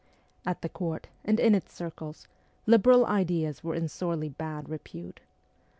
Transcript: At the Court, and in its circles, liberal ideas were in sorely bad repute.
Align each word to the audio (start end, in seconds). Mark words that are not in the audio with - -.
At 0.47 0.63
the 0.63 0.67
Court, 0.69 1.09
and 1.23 1.39
in 1.39 1.53
its 1.53 1.75
circles, 1.75 2.27
liberal 2.65 3.05
ideas 3.05 3.63
were 3.63 3.75
in 3.75 3.87
sorely 3.87 4.29
bad 4.29 4.67
repute. 4.67 5.19